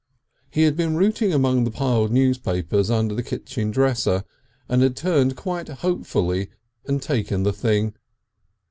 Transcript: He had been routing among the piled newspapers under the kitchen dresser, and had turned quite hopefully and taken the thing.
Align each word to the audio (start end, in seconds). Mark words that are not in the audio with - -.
He 0.49 0.63
had 0.63 0.75
been 0.75 0.95
routing 0.95 1.31
among 1.31 1.63
the 1.63 1.69
piled 1.69 2.11
newspapers 2.11 2.89
under 2.89 3.13
the 3.13 3.21
kitchen 3.21 3.69
dresser, 3.69 4.23
and 4.67 4.81
had 4.81 4.95
turned 4.95 5.35
quite 5.35 5.67
hopefully 5.67 6.49
and 6.87 6.99
taken 6.99 7.43
the 7.43 7.53
thing. 7.53 7.93